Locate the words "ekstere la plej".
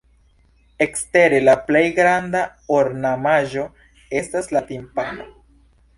0.85-1.83